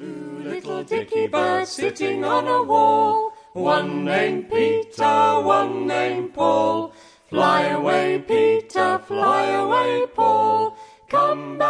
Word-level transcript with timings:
Two 0.00 0.42
little 0.44 0.82
dicky 0.82 1.26
birds 1.26 1.72
sitting 1.72 2.24
on 2.24 2.46
a 2.46 2.62
wall, 2.62 3.34
one 3.52 4.06
named 4.06 4.50
Peter, 4.50 5.42
one 5.42 5.86
named 5.86 6.32
Paul. 6.32 6.94
Fly 7.28 7.64
away, 7.66 8.24
Peter, 8.26 8.98
fly 9.06 9.50
away, 9.50 10.06
Paul. 10.14 10.74
Come 11.10 11.58
back, 11.58 11.69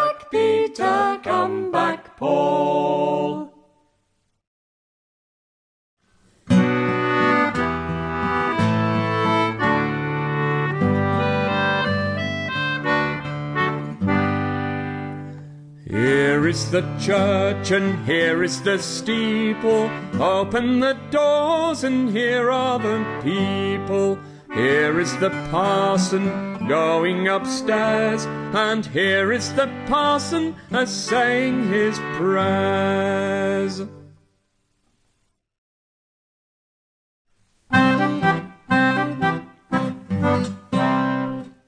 is 16.51 16.69
the 16.73 16.82
church 16.98 17.71
and 17.71 18.05
here 18.05 18.43
is 18.43 18.61
the 18.62 18.77
steeple. 18.77 19.89
Open 20.21 20.81
the 20.81 20.95
doors 21.13 21.85
and 21.85 22.11
here 22.11 22.50
are 22.50 22.77
the 22.81 22.99
people. 23.22 24.18
Here 24.53 24.99
is 24.99 25.17
the 25.18 25.31
parson 25.53 26.27
going 26.67 27.29
upstairs, 27.29 28.25
and 28.27 28.85
here 28.85 29.32
is 29.32 29.55
the 29.55 29.68
parson 29.86 30.57
a 30.72 30.89
saying 30.89 31.68
his 31.68 31.96
prayers. 32.19 33.83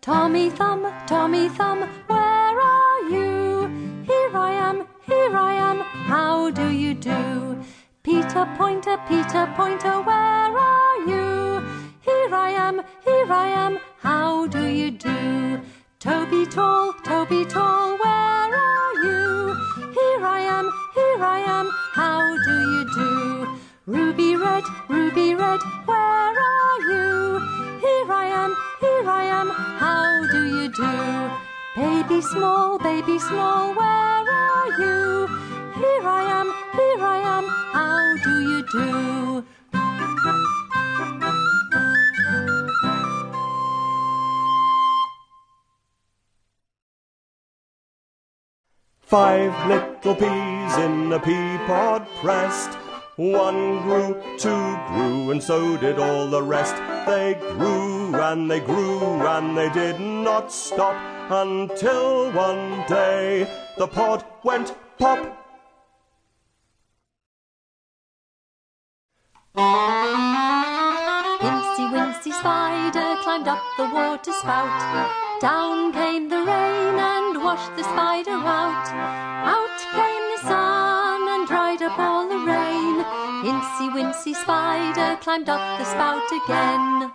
Tommy 0.00 0.50
Thumb, 0.50 0.92
Tommy 1.06 1.48
Thumb, 1.50 1.88
how 6.12 6.50
do 6.50 6.68
you 6.68 6.92
do? 6.92 7.58
Peter 8.02 8.44
Pointer, 8.58 8.98
Peter 9.08 9.44
Pointer, 9.56 9.96
where 10.08 10.52
are 10.70 10.98
you? 11.12 11.64
Here 12.06 12.34
I 12.46 12.50
am, 12.66 12.82
here 13.02 13.32
I 13.32 13.46
am, 13.64 13.78
how 13.98 14.46
do 14.46 14.66
you 14.66 14.90
do? 14.90 15.62
Toby 16.00 16.44
Tall, 16.44 16.92
Toby 17.02 17.46
Tall, 17.46 17.96
where 18.02 18.50
are 18.68 18.94
you? 19.06 19.56
Here 19.98 20.24
I 20.36 20.40
am, 20.58 20.66
here 20.96 21.24
I 21.36 21.38
am, 21.58 21.66
how 22.00 22.20
do 22.48 22.56
you 22.72 22.84
do? 23.00 23.58
Ruby 23.86 24.36
Red, 24.36 24.64
Ruby 24.90 25.34
Red, 25.34 25.60
where 25.86 26.34
are 26.50 26.80
you? 26.92 27.40
Here 27.84 28.12
I 28.22 28.26
am, 28.42 28.50
here 28.82 29.08
I 29.08 29.24
am, 29.40 29.48
how 29.84 30.26
do 30.30 30.40
you 30.56 30.68
do? 30.82 30.94
Baby 31.74 32.20
Small, 32.20 32.78
Baby 32.78 33.18
Small, 33.18 33.74
where 33.74 34.24
are 34.44 34.70
you? 34.78 35.41
Here 35.82 36.08
I 36.08 36.22
am, 36.40 36.46
here 36.78 37.04
I 37.04 37.18
am, 37.38 37.44
how 37.72 38.16
do 38.22 38.34
you 38.50 38.62
do? 38.70 39.44
Five 49.00 49.52
little 49.66 50.14
peas 50.14 50.76
in 50.76 51.12
a 51.12 51.18
pea 51.18 51.58
pod 51.66 52.06
pressed. 52.20 52.74
One 53.16 53.82
grew, 53.82 54.22
two 54.38 54.76
grew, 54.86 55.32
and 55.32 55.42
so 55.42 55.76
did 55.78 55.98
all 55.98 56.28
the 56.28 56.44
rest. 56.44 56.76
They 57.06 57.34
grew 57.56 58.14
and 58.14 58.48
they 58.48 58.60
grew 58.60 59.26
and 59.26 59.58
they 59.58 59.68
did 59.70 59.98
not 59.98 60.52
stop 60.52 60.94
until 61.28 62.30
one 62.30 62.84
day 62.86 63.48
the 63.76 63.88
pod 63.88 64.24
went 64.44 64.76
pop. 64.96 65.41
Spider 72.42 73.14
climbed 73.22 73.46
up 73.46 73.62
the 73.76 73.84
water 73.84 74.32
spout. 74.32 75.38
Down 75.40 75.92
came 75.92 76.28
the 76.28 76.38
rain 76.38 76.98
and 76.98 77.40
washed 77.40 77.76
the 77.76 77.84
spider 77.84 78.32
out. 78.32 78.88
Out 79.46 79.78
came 79.94 80.24
the 80.34 80.38
sun 80.48 81.28
and 81.28 81.46
dried 81.46 81.82
up 81.82 81.96
all 82.00 82.28
the 82.28 82.38
rain. 82.38 83.04
Incy 83.46 83.88
Wincy 83.94 84.34
Spider 84.34 85.16
climbed 85.20 85.48
up 85.48 85.78
the 85.78 85.84
spout 85.84 86.32
again. 86.32 87.12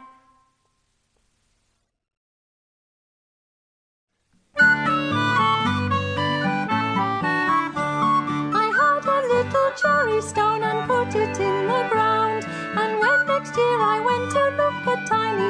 I 8.55 8.65
had 8.79 9.05
a 9.05 9.19
little 9.27 9.71
cherry 9.75 10.21
stone 10.21 10.66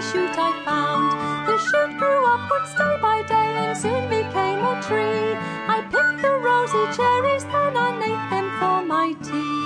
shoot 0.01 0.37
I 0.37 0.51
found. 0.63 1.11
The 1.47 1.57
shoot 1.57 1.97
grew 1.97 2.25
upwards 2.25 2.73
day 2.75 2.97
by 3.01 3.23
day 3.23 3.49
and 3.63 3.77
soon 3.77 4.09
became 4.09 4.59
a 4.63 4.81
tree. 4.81 5.33
I 5.67 5.81
picked 5.91 6.21
the 6.21 6.37
rosy 6.37 6.83
cherries 6.95 7.45
then 7.45 7.75
and 7.75 8.03
ate 8.03 8.29
them 8.29 8.47
for 8.59 8.81
my 8.85 9.13
tea. 9.23 9.57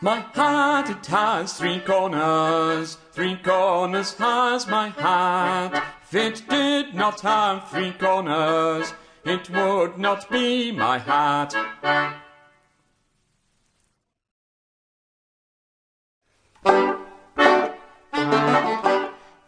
My 0.00 0.24
hat 0.34 0.88
it 0.88 1.06
has 1.06 1.52
three 1.54 1.80
corners, 1.80 2.96
three 3.12 3.36
corners 3.36 4.14
has 4.14 4.66
my 4.68 4.90
hat. 4.90 5.95
It 6.18 6.48
did 6.48 6.94
not 6.94 7.20
have 7.20 7.68
three 7.68 7.92
corners, 7.92 8.94
it 9.26 9.50
would 9.50 9.98
not 9.98 10.30
be 10.30 10.72
my 10.72 10.96
hat. 10.96 11.52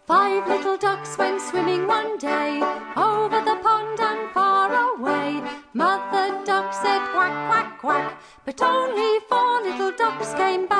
Five 0.06 0.46
little 0.46 0.76
ducks 0.76 1.16
went 1.16 1.40
swimming 1.40 1.86
one 1.86 2.18
day 2.18 2.60
over 2.96 3.40
the 3.40 3.58
pond 3.62 3.98
and 4.00 4.30
far 4.34 4.68
away. 4.92 5.42
Mother 5.72 6.44
duck 6.44 6.74
said 6.74 7.00
quack, 7.14 7.32
quack, 7.48 7.78
quack, 7.78 8.20
but 8.44 8.60
only 8.60 9.20
four 9.26 9.62
little 9.62 9.92
ducks 9.92 10.34
came 10.34 10.66
back. 10.66 10.77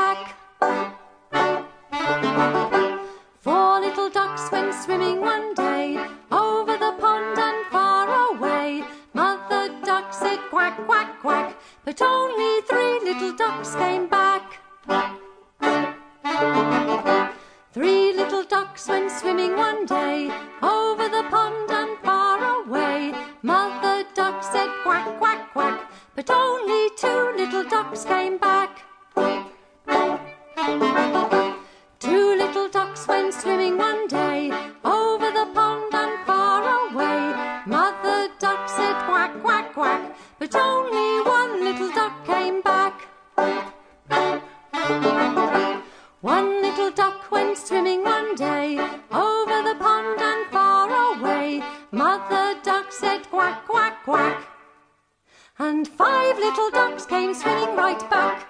Ducks 13.48 13.74
came 13.76 14.06
back. 14.08 14.60
Three 17.72 18.12
little 18.12 18.44
ducks 18.44 18.88
went 18.88 19.10
swimming 19.10 19.56
one 19.56 19.86
day 19.86 20.30
over 20.62 21.08
the 21.08 21.24
pond 21.30 21.70
and 21.70 21.98
far 22.04 22.38
away. 22.60 23.14
Mother 23.42 24.04
duck 24.14 24.42
said 24.42 24.68
quack, 24.82 25.06
quack, 25.18 25.52
quack, 25.54 25.90
but 26.14 26.28
only 26.30 26.90
two 26.96 27.22
little 27.38 27.64
ducks 27.64 28.04
came 28.04 28.36
back. 28.36 28.57
Swimming 47.56 48.02
one 48.04 48.34
day 48.34 48.78
over 49.10 49.62
the 49.62 49.76
pond 49.78 50.20
and 50.20 50.50
far 50.50 51.16
away. 51.16 51.62
Mother 51.90 52.60
duck 52.62 52.92
said 52.92 53.28
quack, 53.30 53.66
quack, 53.66 54.02
quack. 54.04 54.48
And 55.58 55.86
five 55.86 56.36
little 56.38 56.70
ducks 56.70 57.06
came 57.06 57.34
swimming 57.34 57.76
right 57.76 58.10
back. 58.10 58.46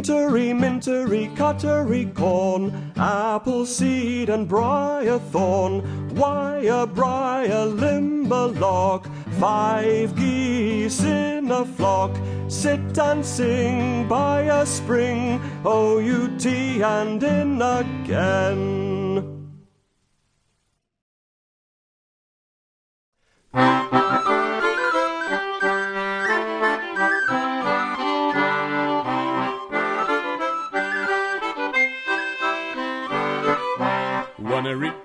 Mintery, 0.00 0.54
mintery, 0.54 1.36
cuttery 1.36 2.06
corn, 2.14 2.92
apple 2.96 3.66
seed 3.66 4.30
and 4.30 4.48
briar 4.48 5.18
thorn, 5.18 6.09
wire, 6.20 6.86
briar, 6.86 7.64
limberlock, 7.64 9.06
five 9.38 10.14
geese 10.14 11.02
in 11.02 11.50
a 11.50 11.64
flock, 11.64 12.14
sit 12.48 12.98
and 12.98 13.24
sing 13.24 14.06
by 14.06 14.42
a 14.42 14.66
spring, 14.66 15.40
O-U-T 15.64 16.82
and 16.82 17.22
in 17.22 17.62
again. 17.62 18.99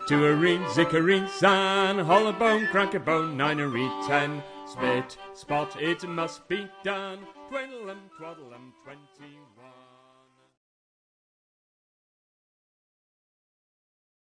Two-a-ree, 0.07 0.59
zick-a-ree, 0.73 1.27
zan, 1.39 1.97
hollowbone, 1.97 2.69
cracker-bone, 2.69 3.35
nine-a-ree, 3.37 3.89
ten. 4.07 4.43
Spit, 4.67 5.17
spot, 5.33 5.75
it 5.79 6.07
must 6.07 6.47
be 6.47 6.67
done. 6.83 7.19
Twiddle 7.49 7.89
and 7.89 8.01
twaddle 8.17 8.51
and 8.53 8.73
twenty-one. 8.83 9.84